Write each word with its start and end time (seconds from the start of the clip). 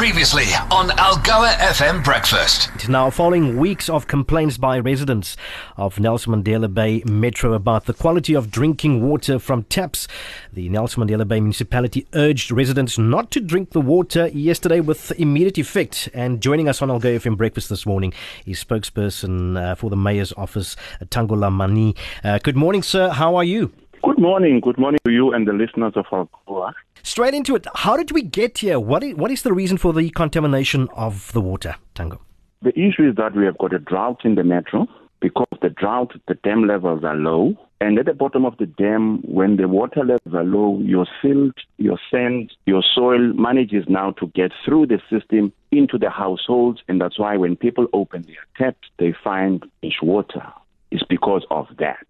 Previously 0.00 0.44
on 0.70 0.88
Algoa 0.88 1.52
FM 1.56 2.02
Breakfast. 2.02 2.88
Now, 2.88 3.10
following 3.10 3.58
weeks 3.58 3.90
of 3.90 4.06
complaints 4.06 4.56
by 4.56 4.78
residents 4.78 5.36
of 5.76 6.00
Nelson 6.00 6.32
Mandela 6.32 6.72
Bay 6.72 7.02
Metro 7.04 7.52
about 7.52 7.84
the 7.84 7.92
quality 7.92 8.32
of 8.32 8.50
drinking 8.50 9.06
water 9.06 9.38
from 9.38 9.64
taps, 9.64 10.08
the 10.54 10.70
Nelson 10.70 11.02
Mandela 11.06 11.28
Bay 11.28 11.38
municipality 11.38 12.06
urged 12.14 12.50
residents 12.50 12.96
not 12.96 13.30
to 13.32 13.40
drink 13.40 13.72
the 13.72 13.80
water 13.82 14.28
yesterday 14.28 14.80
with 14.80 15.12
immediate 15.20 15.58
effect. 15.58 16.08
And 16.14 16.40
joining 16.40 16.66
us 16.66 16.80
on 16.80 16.88
Algoa 16.88 17.16
FM 17.16 17.36
Breakfast 17.36 17.68
this 17.68 17.84
morning 17.84 18.14
is 18.46 18.64
spokesperson 18.64 19.62
uh, 19.62 19.74
for 19.74 19.90
the 19.90 19.96
mayor's 19.96 20.32
office, 20.32 20.76
Tango 21.10 21.36
Lamani. 21.36 21.94
Uh, 22.24 22.38
good 22.38 22.56
morning, 22.56 22.82
sir. 22.82 23.10
How 23.10 23.36
are 23.36 23.44
you? 23.44 23.70
Good 24.02 24.18
morning. 24.18 24.60
Good 24.60 24.78
morning 24.78 24.98
to 25.04 25.12
you 25.12 25.32
and 25.34 25.46
the 25.46 25.52
listeners 25.52 25.92
of 25.94 26.06
Algoa. 26.06 26.72
Straight 27.02 27.34
into 27.34 27.54
it. 27.54 27.66
How 27.74 27.98
did 27.98 28.12
we 28.12 28.22
get 28.22 28.58
here? 28.58 28.80
What 28.80 29.02
is, 29.02 29.14
what 29.14 29.30
is 29.30 29.42
the 29.42 29.52
reason 29.52 29.76
for 29.76 29.92
the 29.92 30.08
contamination 30.10 30.88
of 30.94 31.30
the 31.32 31.40
water, 31.40 31.76
Tango? 31.94 32.20
The 32.62 32.70
issue 32.78 33.10
is 33.10 33.16
that 33.16 33.36
we 33.36 33.44
have 33.44 33.58
got 33.58 33.74
a 33.74 33.78
drought 33.78 34.20
in 34.24 34.36
the 34.36 34.44
metro. 34.44 34.86
Because 35.20 35.48
of 35.52 35.60
the 35.60 35.68
drought, 35.68 36.12
the 36.28 36.34
dam 36.34 36.66
levels 36.66 37.04
are 37.04 37.14
low. 37.14 37.56
And 37.82 37.98
at 37.98 38.06
the 38.06 38.14
bottom 38.14 38.46
of 38.46 38.56
the 38.56 38.64
dam, 38.64 39.20
when 39.22 39.56
the 39.56 39.68
water 39.68 40.00
levels 40.00 40.34
are 40.34 40.44
low, 40.44 40.78
your 40.82 41.06
silt, 41.20 41.56
your 41.76 41.98
sand, 42.10 42.52
your 42.64 42.82
soil 42.94 43.34
manages 43.34 43.84
now 43.86 44.12
to 44.12 44.28
get 44.28 44.50
through 44.64 44.86
the 44.86 45.00
system 45.10 45.52
into 45.72 45.98
the 45.98 46.08
households. 46.08 46.80
And 46.88 47.00
that's 47.00 47.18
why 47.18 47.36
when 47.36 47.54
people 47.54 47.86
open 47.92 48.22
their 48.22 48.46
taps, 48.56 48.88
they 48.98 49.14
find 49.22 49.62
fresh 49.80 49.98
water. 50.02 50.46
It's 50.90 51.04
because 51.04 51.44
of 51.50 51.66
that. 51.78 52.06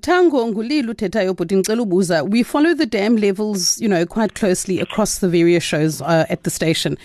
Tango 0.00 0.46
ngulilo 0.46 0.90
uthethayo 0.92 1.34
ngicela 1.34 1.82
ubuza 1.82 2.22
we 2.30 2.42
follow 2.42 2.74
the 2.74 2.86
dam 2.86 3.16
levels 3.16 3.80
you 3.80 3.88
know 3.88 4.06
quite 4.06 4.34
closely 4.34 4.80
across 4.80 5.18
the 5.18 5.28
various 5.28 5.62
shows 5.62 6.00
uh, 6.02 6.24
at 6.28 6.42
the 6.44 6.50
station. 6.50 6.96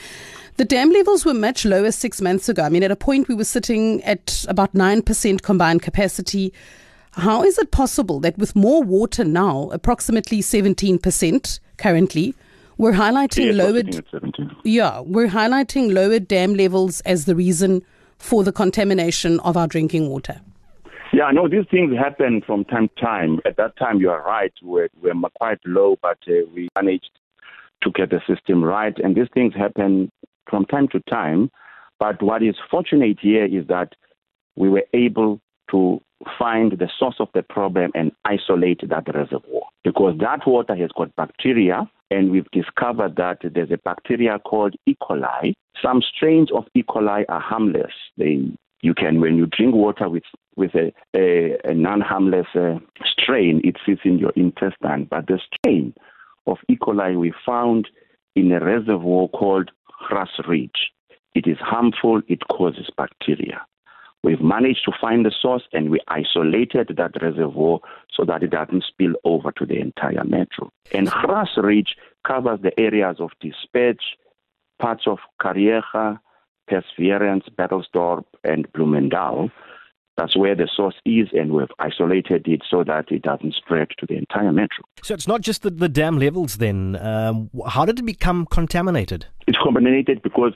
The 0.58 0.66
dam 0.66 0.92
levels 0.92 1.26
were 1.26 1.34
much 1.34 1.64
lower 1.66 1.92
6 1.92 2.22
months 2.22 2.50
ago. 2.50 2.64
I 2.64 2.70
mean 2.70 2.84
at 2.84 2.92
a 2.92 2.96
point 2.96 3.28
we 3.28 3.36
were 3.36 3.44
sitting 3.45 4.03
at 4.03 4.45
about 4.48 4.73
9% 4.73 5.42
combined 5.42 5.81
capacity. 5.81 6.53
How 7.12 7.44
is 7.44 7.58
it 7.58 7.72
possible 7.72 8.20
that 8.22 8.38
with 8.38 8.56
more 8.56 8.84
water 8.84 9.23
now 9.23 9.70
approximately 9.72 10.40
17% 10.42 11.59
currently 11.78 12.36
we're 12.78 12.94
highlighting 12.94 13.48
Yes, 13.48 13.56
lowered 13.56 13.94
sitting 13.94 14.00
at 14.00 14.12
17. 14.12 14.52
yeah 14.64 15.02
we're 15.02 15.28
highlighting 15.28 15.92
lower 15.94 16.20
dam 16.20 16.53
levels 16.53 17.02
as 17.02 17.25
the 17.25 17.36
reason 17.36 17.81
for 18.18 18.44
the 18.44 18.52
contamination 18.52 19.40
of 19.42 19.58
our 19.58 19.68
drinking 19.68 20.09
water 20.09 20.40
Yeah, 21.12 21.32
no, 21.32 21.48
these 21.48 21.66
things 21.72 21.96
happen 21.98 22.42
from 22.46 22.66
time 22.66 22.90
to 22.90 23.02
time. 23.02 23.40
At 23.46 23.58
that 23.58 23.78
time, 23.78 24.00
you 24.00 24.12
are 24.12 24.24
right. 24.24 24.54
We're, 24.62 24.90
we're 25.02 25.14
quite 25.40 25.60
low, 25.66 25.98
but 26.02 26.20
uh, 26.28 26.46
we 26.54 26.70
managed 26.76 27.10
to 27.82 27.92
get 27.92 28.12
the 28.12 28.22
system 28.28 28.64
right. 28.64 28.94
And 29.00 29.16
these 29.16 29.30
things 29.34 29.54
happen 29.56 30.12
from 30.50 30.66
time 30.66 30.88
to 30.90 31.00
time. 31.10 31.50
But 32.00 32.22
what 32.22 32.44
is 32.44 32.56
fortunate 32.70 33.18
here 33.22 33.46
is 33.46 33.68
that 33.68 33.94
we 34.56 34.70
were 34.70 34.86
able 34.94 35.42
to 35.72 36.00
find 36.38 36.74
the 36.74 36.90
source 36.98 37.16
of 37.20 37.30
the 37.34 37.42
problem 37.42 37.92
and 37.96 38.12
isolate 38.26 38.82
that 38.88 39.08
reservoir 39.14 39.62
because 39.84 40.18
that 40.20 40.46
water 40.46 40.76
has 40.76 40.90
got 40.98 41.16
bacteria 41.16 41.90
and 42.12 42.32
we've 42.32 42.50
discovered 42.52 43.16
that 43.16 43.38
there's 43.54 43.72
a 43.72 43.78
bacteria 43.78 44.40
called 44.40 44.76
E. 44.86 44.96
coli. 45.02 45.54
Some 45.82 46.02
strains 46.02 46.50
of 46.52 46.66
E. 46.76 46.84
coli 46.84 47.24
are 47.30 47.40
harmless. 47.40 47.94
They 48.18 48.52
you 48.82 48.94
can 48.94 49.20
when 49.20 49.36
you 49.36 49.46
drink 49.46 49.76
water 49.76 50.10
with 50.10 50.24
with 50.60 50.76
a, 50.76 50.94
a, 51.16 51.58
a 51.64 51.74
non-harmless 51.74 52.48
uh, 52.54 52.78
strain, 53.04 53.62
it 53.64 53.78
sits 53.86 54.02
in 54.04 54.20
your 54.20 54.34
intestine. 54.36 55.08
But 55.10 55.28
the 55.28 55.40
strain 55.48 55.94
of 56.46 56.58
E. 56.68 56.76
coli 56.76 57.18
we 57.18 57.34
found 57.46 57.88
in 58.36 58.52
a 58.52 58.64
reservoir 58.64 59.28
called 59.30 59.72
Grass 60.08 60.30
Ridge. 60.48 60.92
It 61.34 61.48
is 61.48 61.58
harmful. 61.60 62.22
It 62.28 62.48
causes 62.50 62.90
bacteria. 62.96 63.66
We've 64.22 64.42
managed 64.42 64.84
to 64.86 64.92
find 65.00 65.26
the 65.26 65.32
source 65.42 65.64
and 65.72 65.90
we 65.90 66.00
isolated 66.10 66.94
that 66.98 67.22
reservoir 67.22 67.80
so 68.14 68.25
that 68.25 68.44
it 68.44 68.52
doesn't 68.52 68.84
spill 68.84 69.14
over 69.24 69.52
to 69.53 69.66
the 69.66 69.80
entire 69.80 70.24
metro. 70.25 70.72
And 70.92 71.09
Grass 71.09 71.52
Ridge 71.56 71.96
covers 72.28 72.59
the 72.62 72.78
areas 72.78 73.18
of 73.19 73.30
Despatch, 73.40 74.03
parts 74.78 75.03
of 75.08 75.19
Kariega, 75.42 76.19
Perseverance, 76.68 77.46
Bethelsdorp, 77.58 78.25
and 78.44 78.72
Bloemendal. 78.74 79.52
That's 80.19 80.35
where 80.35 80.53
the 80.53 80.68
source 80.75 80.96
is, 81.06 81.30
and 81.31 81.53
we've 81.53 81.72
isolated 81.80 82.46
it 82.46 82.62
so 82.69 82.84
that 82.84 83.09
it 83.09 83.22
doesn't 83.22 83.53
spread 83.53 83.88
to 84.00 84.06
the 84.06 84.18
entire 84.18 84.52
metro. 84.52 84.84
So 85.02 85.13
it's 85.13 85.30
not 85.30 85.40
just 85.40 85.62
the, 85.62 85.69
the 85.69 85.88
dam 85.88 86.19
levels 86.19 86.57
then. 86.57 86.97
Um, 86.97 87.50
how 87.66 87.85
did 87.85 88.00
it 88.00 88.06
become 88.06 88.46
contaminated? 88.46 89.28
It's 89.47 89.57
contaminated 89.57 90.22
because 90.22 90.52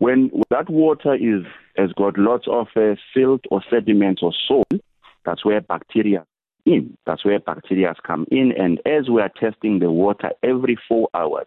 when 0.00 0.30
that 0.50 0.68
water 0.68 1.14
is 1.14 1.46
has 1.78 1.92
got 1.92 2.18
lots 2.18 2.46
of 2.46 2.66
uh, 2.76 2.96
silt 3.14 3.40
or 3.50 3.62
sediments 3.70 4.22
or 4.22 4.34
soil, 4.46 4.80
that's 5.24 5.46
where 5.46 5.62
bacteria 5.62 6.26
in. 6.66 6.98
That's 7.06 7.24
where 7.24 7.38
bacteria 7.38 7.94
come 8.06 8.26
in, 8.30 8.52
and 8.52 8.82
as 8.84 9.08
we 9.08 9.22
are 9.22 9.30
testing 9.40 9.78
the 9.78 9.90
water 9.90 10.32
every 10.42 10.76
four 10.86 11.08
hours, 11.14 11.46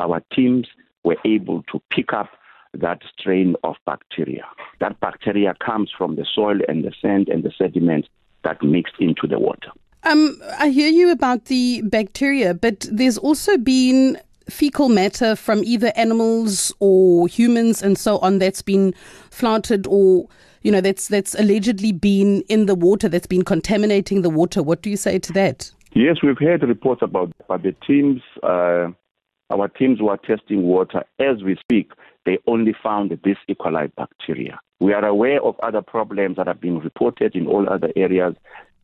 our 0.00 0.20
teams 0.34 0.66
were 1.02 1.16
able 1.24 1.62
to 1.72 1.80
pick 1.90 2.12
up 2.12 2.28
that 2.80 3.02
strain 3.18 3.56
of 3.64 3.76
bacteria. 3.86 4.44
That 4.80 4.98
bacteria 5.00 5.54
comes 5.64 5.90
from 5.96 6.16
the 6.16 6.26
soil 6.34 6.58
and 6.68 6.84
the 6.84 6.92
sand 7.00 7.28
and 7.28 7.42
the 7.42 7.52
sediments 7.56 8.08
that 8.44 8.62
mixed 8.62 8.94
into 9.00 9.26
the 9.26 9.38
water. 9.38 9.70
Um, 10.04 10.40
I 10.58 10.68
hear 10.68 10.88
you 10.88 11.10
about 11.10 11.46
the 11.46 11.82
bacteria, 11.82 12.54
but 12.54 12.86
there's 12.90 13.18
also 13.18 13.56
been 13.56 14.18
fecal 14.48 14.88
matter 14.88 15.34
from 15.34 15.64
either 15.64 15.92
animals 15.96 16.72
or 16.78 17.26
humans 17.26 17.82
and 17.82 17.98
so 17.98 18.18
on 18.18 18.38
that's 18.38 18.62
been 18.62 18.94
flouted 19.30 19.88
or 19.88 20.28
you 20.62 20.70
know 20.70 20.80
that's 20.80 21.08
that's 21.08 21.34
allegedly 21.34 21.90
been 21.90 22.42
in 22.42 22.66
the 22.66 22.76
water 22.76 23.08
that's 23.08 23.26
been 23.26 23.42
contaminating 23.42 24.22
the 24.22 24.30
water 24.30 24.62
what 24.62 24.82
do 24.82 24.88
you 24.88 24.96
say 24.96 25.18
to 25.18 25.32
that 25.32 25.72
Yes, 25.96 26.18
we've 26.22 26.38
heard 26.38 26.62
reports 26.62 27.00
about, 27.00 27.32
but 27.48 27.62
the 27.62 27.74
teams, 27.86 28.20
uh, 28.42 28.88
our 29.48 29.68
teams 29.78 29.98
were 29.98 30.18
testing 30.18 30.64
water 30.64 31.04
as 31.18 31.42
we 31.42 31.56
speak, 31.56 31.90
they 32.26 32.38
only 32.46 32.74
found 32.82 33.10
this 33.24 33.38
E. 33.48 33.54
coli 33.54 33.90
bacteria. 33.94 34.60
We 34.80 34.92
are 34.92 35.04
aware 35.04 35.42
of 35.42 35.58
other 35.62 35.80
problems 35.80 36.36
that 36.36 36.48
have 36.48 36.60
been 36.60 36.80
reported 36.80 37.34
in 37.34 37.46
all 37.46 37.66
other 37.68 37.90
areas, 37.96 38.34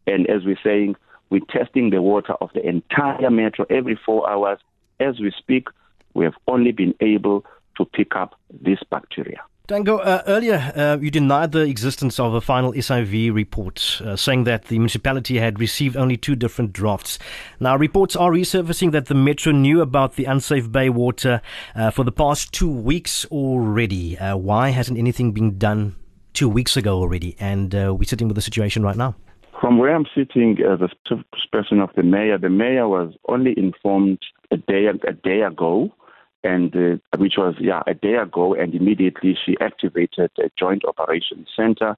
and 0.06 0.26
as 0.30 0.44
we're 0.44 0.58
saying, 0.64 0.96
we're 1.28 1.42
testing 1.50 1.90
the 1.90 2.00
water 2.00 2.34
of 2.40 2.50
the 2.54 2.66
entire 2.66 3.30
metro 3.30 3.66
every 3.68 3.98
four 4.06 4.28
hours. 4.30 4.58
As 5.00 5.18
we 5.20 5.32
speak, 5.36 5.68
we 6.14 6.24
have 6.24 6.34
only 6.46 6.72
been 6.72 6.94
able 7.00 7.44
to 7.76 7.84
pick 7.84 8.14
up 8.16 8.38
this 8.50 8.78
bacteria. 8.90 9.40
Tango, 9.72 9.96
uh, 10.00 10.22
earlier 10.26 10.70
uh, 10.76 10.98
you 11.00 11.10
denied 11.10 11.52
the 11.52 11.62
existence 11.62 12.20
of 12.20 12.34
a 12.34 12.42
final 12.42 12.74
SIV 12.74 13.32
report, 13.32 14.02
uh, 14.04 14.14
saying 14.16 14.44
that 14.44 14.66
the 14.66 14.78
municipality 14.78 15.38
had 15.38 15.58
received 15.58 15.96
only 15.96 16.18
two 16.18 16.36
different 16.36 16.74
drafts. 16.74 17.18
Now, 17.58 17.78
reports 17.78 18.14
are 18.14 18.30
resurfacing 18.30 18.92
that 18.92 19.06
the 19.06 19.14
Metro 19.14 19.50
knew 19.50 19.80
about 19.80 20.16
the 20.16 20.26
unsafe 20.26 20.70
bay 20.70 20.90
water 20.90 21.40
uh, 21.74 21.90
for 21.90 22.04
the 22.04 22.12
past 22.12 22.52
two 22.52 22.70
weeks 22.70 23.24
already. 23.30 24.18
Uh, 24.18 24.36
why 24.36 24.68
hasn't 24.68 24.98
anything 24.98 25.32
been 25.32 25.56
done 25.56 25.96
two 26.34 26.50
weeks 26.50 26.76
ago 26.76 26.98
already? 26.98 27.34
And 27.40 27.74
uh, 27.74 27.94
we're 27.98 28.04
sitting 28.04 28.28
with 28.28 28.34
the 28.34 28.42
situation 28.42 28.82
right 28.82 28.96
now. 28.96 29.14
From 29.58 29.78
where 29.78 29.96
I'm 29.96 30.06
sitting 30.14 30.58
as 30.70 30.80
a 30.82 30.90
spokesperson 31.08 31.82
of 31.82 31.88
the 31.96 32.02
mayor, 32.02 32.36
the 32.36 32.50
mayor 32.50 32.88
was 32.88 33.14
only 33.26 33.54
informed 33.56 34.18
a 34.50 34.58
day 34.58 34.84
a 34.84 35.12
day 35.14 35.40
ago, 35.40 35.90
and 36.44 36.74
uh, 36.74 37.18
which 37.18 37.34
was 37.36 37.54
yeah 37.60 37.82
a 37.86 37.94
day 37.94 38.14
ago, 38.14 38.54
and 38.54 38.74
immediately 38.74 39.36
she 39.44 39.56
activated 39.60 40.30
a 40.38 40.50
joint 40.58 40.82
operations 40.84 41.48
center 41.56 41.96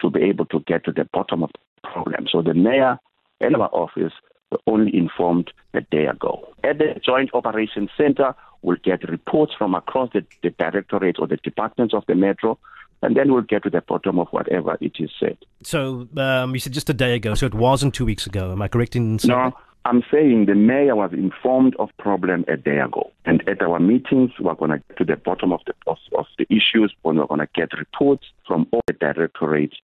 to 0.00 0.10
be 0.10 0.22
able 0.22 0.46
to 0.46 0.60
get 0.60 0.84
to 0.84 0.92
the 0.92 1.08
bottom 1.12 1.42
of 1.42 1.50
the 1.52 1.88
problem. 1.88 2.26
So 2.30 2.42
the 2.42 2.54
mayor 2.54 2.98
and 3.40 3.56
our 3.56 3.68
office 3.72 4.12
were 4.50 4.58
only 4.66 4.96
informed 4.96 5.52
a 5.74 5.80
day 5.80 6.06
ago. 6.06 6.48
At 6.64 6.78
the 6.78 7.00
joint 7.04 7.30
operations 7.34 7.90
center, 7.96 8.34
we'll 8.62 8.78
get 8.82 9.08
reports 9.08 9.52
from 9.56 9.74
across 9.74 10.10
the, 10.12 10.24
the 10.42 10.50
directorates 10.50 11.18
or 11.18 11.26
the 11.26 11.36
departments 11.38 11.94
of 11.94 12.04
the 12.06 12.14
metro 12.14 12.58
and 13.02 13.16
then 13.16 13.32
we'll 13.32 13.42
get 13.42 13.64
to 13.64 13.70
the 13.70 13.80
bottom 13.80 14.18
of 14.18 14.28
whatever 14.28 14.78
it 14.80 14.92
is 14.98 15.10
said. 15.18 15.36
So 15.62 16.08
um, 16.16 16.54
you 16.54 16.60
said 16.60 16.72
just 16.72 16.88
a 16.88 16.94
day 16.94 17.14
ago, 17.14 17.34
so 17.34 17.46
it 17.46 17.54
wasn't 17.54 17.94
two 17.94 18.04
weeks 18.04 18.26
ago. 18.26 18.52
Am 18.52 18.62
I 18.62 18.68
correct 18.68 18.96
in 18.96 19.18
saying 19.18 19.36
No, 19.36 19.52
I'm 19.84 20.02
saying 20.12 20.46
the 20.46 20.54
mayor 20.54 20.94
was 20.94 21.12
informed 21.12 21.74
of 21.78 21.90
problem 21.98 22.44
a 22.46 22.56
day 22.56 22.78
ago, 22.78 23.10
and 23.24 23.46
at 23.48 23.62
our 23.62 23.80
meetings, 23.80 24.30
we're 24.38 24.54
going 24.54 24.70
to 24.70 24.78
get 24.78 24.96
to 24.98 25.04
the 25.04 25.16
bottom 25.16 25.52
of 25.52 25.60
the 25.66 25.74
of, 25.86 25.98
of 26.16 26.26
the 26.38 26.46
issues. 26.50 26.94
When 27.02 27.16
we're 27.16 27.26
going 27.26 27.40
to 27.40 27.48
get 27.54 27.76
reports 27.76 28.26
from 28.46 28.68
all 28.72 28.82
the 28.86 28.92
directorates, 28.92 29.76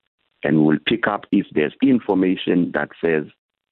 and 0.43 0.65
we'll 0.65 0.79
pick 0.87 1.07
up 1.07 1.25
if 1.33 1.47
there's 1.53 1.75
information 1.83 2.73
that 2.75 2.91
says 3.01 3.25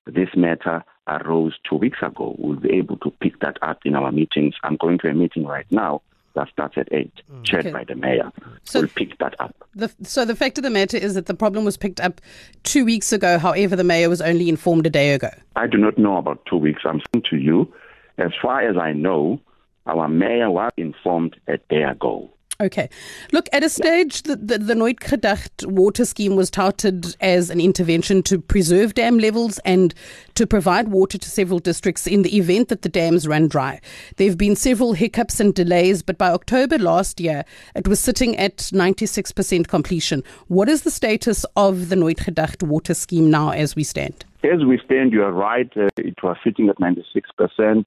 this 0.07 0.31
matter 0.35 0.83
arose 1.07 1.55
two 1.69 1.77
weeks 1.77 1.99
ago. 2.03 2.35
We'll 2.39 2.59
be 2.59 2.73
able 2.73 2.97
to 2.99 3.11
pick 3.21 3.41
that 3.41 3.59
up 3.63 3.81
in 3.85 3.95
our 3.95 4.11
meetings. 4.11 4.55
I'm 4.63 4.77
going 4.77 4.99
to 4.99 5.09
a 5.09 5.15
meeting 5.15 5.45
right 5.45 5.67
now 5.71 6.03
that 6.35 6.49
starts 6.49 6.77
at 6.77 6.89
8, 6.93 7.13
mm. 7.33 7.45
chaired 7.45 7.67
Okay. 7.67 7.73
by 7.73 7.85
the 7.85 7.95
mayor. 7.95 8.31
So- 8.65 8.81
we'll 8.81 8.89
pick 8.89 9.17
that 9.19 9.35
up. 9.41 9.55
the, 9.75 9.91
so 10.03 10.25
the 10.25 10.37
fact 10.37 10.59
of 10.59 10.65
the 10.65 10.71
matter 10.71 10.97
is 10.97 11.15
that 11.15 11.27
the 11.27 11.35
problem 11.35 11.65
was 11.65 11.77
picked 11.77 12.01
up 12.01 12.21
two 12.63 12.85
weeks 12.85 13.13
ago 13.13 13.39
however 13.39 13.77
the 13.77 13.85
mayor 13.85 14.09
was 14.09 14.21
only 14.21 14.49
informed 14.49 14.87
a 14.87 14.91
day 14.91 15.13
ago 15.15 15.31
I 15.57 15.67
do 15.67 15.79
not 15.79 15.97
know 15.99 16.17
about 16.17 16.45
two 16.47 16.57
weeks. 16.57 16.83
I'm 16.85 17.01
saying 17.13 17.25
to 17.31 17.37
you, 17.37 17.73
as 18.19 18.33
far 18.43 18.61
as 18.69 18.77
I 18.77 18.93
know, 18.93 19.41
Our 19.87 20.09
mayor 20.09 20.51
was 20.51 20.73
informed 20.79 21.37
a 21.47 21.59
day 21.59 21.83
ago. 21.85 22.31
Okay. 22.61 22.89
Look, 23.33 23.49
at 23.53 23.65
a 23.65 23.69
stage, 23.69 24.23
the, 24.23 24.37
the, 24.37 24.59
the 24.59 25.51
water 25.67 26.05
scheme 26.05 26.37
was 26.37 26.51
touted 26.51 27.17
as 27.21 27.51
an 27.51 27.61
intervention 27.61 28.23
to 28.25 28.39
preserve 28.39 28.95
dam 28.95 29.19
levels 29.19 29.59
and 29.65 29.93
to 30.37 30.47
provide 30.47 30.89
water 30.89 31.19
to 31.19 31.29
several 31.29 31.59
districts 31.59 32.07
in 32.07 32.23
the 32.23 32.37
event 32.37 32.69
that 32.69 32.83
the 32.83 32.89
dams 32.89 33.27
ran 33.27 33.49
dry. 33.49 33.81
There 34.17 34.29
have 34.29 34.39
been 34.39 34.55
several 34.55 34.93
hiccups 34.93 35.41
and 35.41 35.53
delays, 35.53 36.03
but 36.03 36.17
by 36.17 36.31
October 36.31 36.79
last 36.79 37.21
year, 37.21 37.45
it 37.75 37.89
was 37.89 37.99
sitting 37.99 38.37
at 38.37 38.59
96% 38.59 39.67
completion. 39.67 40.23
What 40.47 40.69
is 40.69 40.83
the 40.83 40.93
status 40.93 41.45
of 41.57 41.89
the 41.89 41.97
Nooit 41.97 42.63
water 42.63 42.95
scheme 42.95 43.31
now 43.31 43.51
as 43.51 43.75
we 43.75 43.83
stand? 43.83 44.25
As 44.45 44.65
we 44.65 44.79
stand, 44.85 45.13
you 45.13 45.25
are 45.25 45.33
right. 45.33 45.71
Uh, 45.77 45.89
it 45.97 46.23
was 46.23 46.37
sitting 46.45 46.69
at 46.69 46.79
96%. 46.79 47.85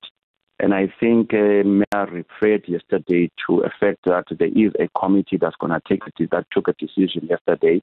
And 0.60 0.74
I 0.74 0.92
think 1.00 1.34
uh, 1.34 1.64
Mayor 1.64 2.08
referred 2.12 2.68
yesterday 2.68 3.30
to 3.46 3.62
a 3.62 3.70
fact 3.80 4.00
that 4.06 4.26
there 4.32 4.48
is 4.48 4.72
a 4.80 4.90
committee 5.00 5.38
that's 5.38 5.56
going 5.58 5.72
to 5.72 5.82
take 5.88 6.04
that 6.32 6.46
took 6.52 6.68
a 6.68 6.74
decision 6.74 7.28
yesterday 7.30 7.82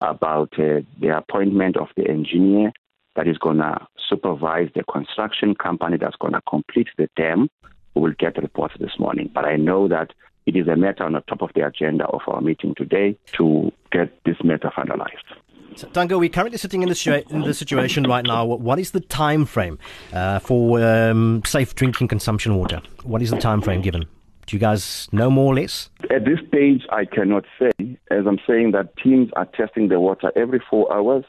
about 0.00 0.52
uh, 0.58 0.82
the 1.00 1.16
appointment 1.16 1.76
of 1.76 1.88
the 1.96 2.08
engineer 2.08 2.72
that 3.16 3.26
is 3.26 3.38
going 3.38 3.58
to 3.58 3.86
supervise 4.08 4.68
the 4.74 4.84
construction 4.84 5.54
company 5.54 5.96
that's 5.96 6.16
going 6.16 6.32
to 6.32 6.40
complete 6.48 6.88
the 6.96 7.08
dam. 7.16 7.48
We 7.94 8.02
will 8.02 8.14
get 8.18 8.38
reports 8.38 8.74
this 8.78 8.98
morning. 8.98 9.30
But 9.32 9.44
I 9.44 9.56
know 9.56 9.88
that 9.88 10.12
it 10.46 10.56
is 10.56 10.66
a 10.66 10.76
matter 10.76 11.04
on 11.04 11.12
the 11.12 11.20
top 11.20 11.42
of 11.42 11.50
the 11.54 11.66
agenda 11.66 12.06
of 12.06 12.22
our 12.26 12.40
meeting 12.40 12.74
today 12.74 13.16
to 13.34 13.72
get 13.90 14.12
this 14.24 14.36
matter 14.42 14.70
finalized. 14.76 15.41
So, 15.76 15.88
Tango, 15.88 16.18
we're 16.18 16.28
currently 16.28 16.58
sitting 16.58 16.82
in 16.82 16.88
the, 16.88 16.94
situa- 16.94 17.30
in 17.30 17.42
the 17.42 17.54
situation 17.54 18.04
right 18.04 18.24
now. 18.24 18.44
What 18.44 18.78
is 18.78 18.90
the 18.90 19.00
time 19.00 19.44
frame 19.44 19.78
uh, 20.12 20.38
for 20.38 20.82
um, 20.82 21.42
safe 21.44 21.74
drinking 21.74 22.08
consumption 22.08 22.56
water? 22.56 22.82
What 23.04 23.22
is 23.22 23.30
the 23.30 23.38
time 23.38 23.62
frame 23.62 23.80
given? 23.80 24.06
Do 24.46 24.56
you 24.56 24.60
guys 24.60 25.08
know 25.12 25.30
more 25.30 25.52
or 25.52 25.54
less? 25.54 25.88
At 26.10 26.24
this 26.24 26.40
stage, 26.48 26.82
I 26.90 27.04
cannot 27.04 27.44
say. 27.58 27.98
As 28.10 28.26
I'm 28.26 28.38
saying 28.46 28.72
that 28.72 28.96
teams 28.96 29.30
are 29.34 29.46
testing 29.46 29.88
the 29.88 30.00
water 30.00 30.32
every 30.36 30.60
four 30.68 30.92
hours. 30.92 31.24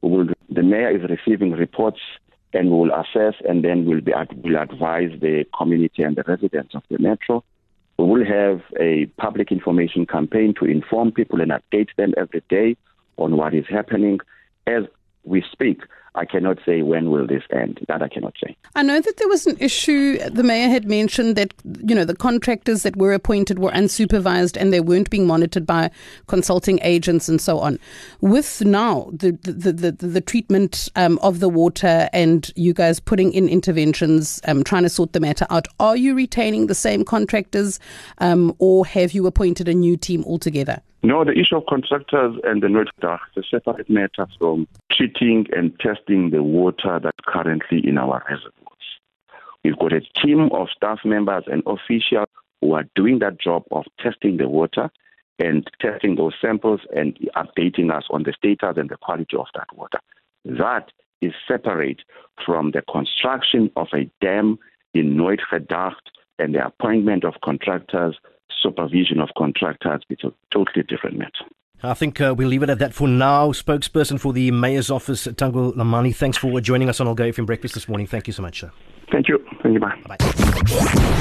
Will, 0.00 0.28
the 0.48 0.62
mayor 0.62 0.90
is 0.90 1.10
receiving 1.10 1.52
reports 1.52 1.98
and 2.52 2.70
will 2.70 2.90
assess 2.92 3.34
and 3.48 3.64
then 3.64 3.84
we'll, 3.84 4.00
be, 4.00 4.12
we'll 4.36 4.58
advise 4.58 5.10
the 5.20 5.44
community 5.56 6.02
and 6.02 6.16
the 6.16 6.22
residents 6.26 6.74
of 6.74 6.82
the 6.90 6.98
metro. 6.98 7.42
We 7.98 8.04
will 8.04 8.24
have 8.24 8.62
a 8.78 9.06
public 9.18 9.50
information 9.50 10.06
campaign 10.06 10.54
to 10.60 10.66
inform 10.66 11.10
people 11.12 11.40
and 11.40 11.50
update 11.50 11.88
them 11.96 12.14
every 12.16 12.44
day 12.48 12.76
on 13.18 13.36
what 13.36 13.54
is 13.54 13.66
happening. 13.68 14.20
As 14.66 14.84
we 15.24 15.44
speak, 15.52 15.82
I 16.14 16.24
cannot 16.24 16.58
say 16.66 16.82
when 16.82 17.10
will 17.10 17.26
this 17.26 17.44
end. 17.52 17.78
That 17.86 18.02
I 18.02 18.08
cannot 18.08 18.34
say. 18.44 18.56
I 18.74 18.82
know 18.82 19.00
that 19.00 19.16
there 19.18 19.28
was 19.28 19.46
an 19.46 19.56
issue. 19.60 20.18
The 20.28 20.42
mayor 20.42 20.68
had 20.68 20.88
mentioned 20.88 21.36
that 21.36 21.54
you 21.86 21.94
know 21.94 22.04
the 22.04 22.16
contractors 22.16 22.82
that 22.82 22.96
were 22.96 23.12
appointed 23.12 23.60
were 23.60 23.70
unsupervised 23.70 24.56
and 24.60 24.72
they 24.72 24.80
weren't 24.80 25.10
being 25.10 25.26
monitored 25.26 25.64
by 25.64 25.90
consulting 26.26 26.80
agents 26.82 27.28
and 27.28 27.40
so 27.40 27.60
on. 27.60 27.78
With 28.20 28.64
now 28.64 29.10
the 29.12 29.32
the 29.42 29.72
the, 29.72 29.92
the, 29.92 30.06
the 30.06 30.20
treatment 30.20 30.88
um, 30.96 31.18
of 31.22 31.38
the 31.38 31.48
water 31.48 32.08
and 32.12 32.50
you 32.56 32.72
guys 32.72 32.98
putting 32.98 33.32
in 33.32 33.48
interventions, 33.48 34.40
um, 34.46 34.64
trying 34.64 34.82
to 34.82 34.88
sort 34.88 35.12
the 35.12 35.20
matter 35.20 35.46
out, 35.50 35.68
are 35.78 35.96
you 35.96 36.14
retaining 36.14 36.66
the 36.66 36.74
same 36.74 37.04
contractors 37.04 37.78
um, 38.18 38.54
or 38.58 38.84
have 38.86 39.12
you 39.12 39.26
appointed 39.26 39.68
a 39.68 39.74
new 39.74 39.96
team 39.96 40.24
altogether? 40.24 40.82
No, 41.02 41.24
the 41.24 41.38
issue 41.38 41.56
of 41.56 41.66
contractors 41.66 42.36
and 42.42 42.60
the 42.60 42.66
Noorddag 42.66 43.20
is 43.36 43.44
a 43.44 43.48
separate 43.48 43.88
matter 43.88 44.26
from 44.38 44.66
treating 44.90 45.46
and 45.56 45.78
testing 45.78 46.30
the 46.30 46.42
water 46.42 46.98
that's 47.00 47.16
currently 47.24 47.86
in 47.86 47.98
our 47.98 48.24
reservoirs. 48.28 48.52
We've 49.62 49.78
got 49.78 49.92
a 49.92 50.00
team 50.20 50.50
of 50.52 50.68
staff 50.74 51.00
members 51.04 51.44
and 51.46 51.62
officials 51.66 52.26
who 52.60 52.72
are 52.72 52.84
doing 52.96 53.20
that 53.20 53.38
job 53.38 53.62
of 53.70 53.84
testing 54.00 54.38
the 54.38 54.48
water 54.48 54.90
and 55.38 55.68
testing 55.80 56.16
those 56.16 56.34
samples 56.40 56.80
and 56.94 57.16
updating 57.36 57.96
us 57.96 58.04
on 58.10 58.24
the 58.24 58.32
status 58.32 58.76
and 58.76 58.90
the 58.90 58.96
quality 58.96 59.36
of 59.36 59.46
that 59.54 59.68
water. 59.76 60.00
That 60.44 60.90
is 61.20 61.32
separate 61.46 62.02
from 62.44 62.72
the 62.72 62.82
construction 62.82 63.70
of 63.76 63.86
a 63.92 64.10
dam 64.20 64.58
in 64.94 65.16
Nooit 65.16 65.40
and 66.40 66.54
the 66.54 66.66
appointment 66.66 67.24
of 67.24 67.34
contractors 67.44 68.16
supervision 68.62 69.20
of 69.20 69.28
contractors. 69.36 70.02
It's 70.08 70.24
a 70.24 70.32
totally 70.52 70.84
different 70.88 71.18
matter. 71.18 71.44
I 71.82 71.94
think 71.94 72.20
uh, 72.20 72.34
we'll 72.36 72.48
leave 72.48 72.64
it 72.64 72.70
at 72.70 72.80
that 72.80 72.92
for 72.92 73.06
now. 73.06 73.52
Spokesperson 73.52 74.18
for 74.18 74.32
the 74.32 74.50
Mayor's 74.50 74.90
Office, 74.90 75.28
Tango 75.36 75.72
Lamani, 75.72 76.14
thanks 76.14 76.36
for 76.36 76.60
joining 76.60 76.88
us 76.88 77.00
on 77.00 77.06
Algoa 77.06 77.32
FM 77.32 77.46
Breakfast 77.46 77.74
this 77.74 77.88
morning. 77.88 78.06
Thank 78.06 78.26
you 78.26 78.32
so 78.32 78.42
much, 78.42 78.60
sir. 78.60 78.72
Thank 79.12 79.28
you. 79.28 79.38
Thank 79.62 79.74
you. 79.74 79.80
Bye. 79.80 79.94
Bye. 80.08 80.16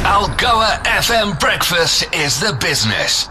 Algoa 0.04 0.84
FM 0.84 1.40
Breakfast 1.40 2.14
is 2.14 2.40
the 2.40 2.58
business. 2.60 3.30